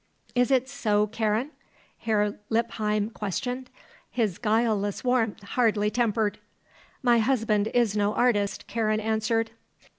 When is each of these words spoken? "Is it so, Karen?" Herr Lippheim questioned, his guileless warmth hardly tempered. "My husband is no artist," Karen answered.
"Is 0.33 0.49
it 0.49 0.67
so, 0.67 1.05
Karen?" 1.05 1.51
Herr 1.99 2.39
Lippheim 2.49 3.11
questioned, 3.11 3.69
his 4.09 4.39
guileless 4.39 5.03
warmth 5.03 5.43
hardly 5.43 5.91
tempered. 5.91 6.39
"My 7.03 7.19
husband 7.19 7.67
is 7.67 7.95
no 7.95 8.15
artist," 8.15 8.65
Karen 8.65 8.99
answered. 8.99 9.51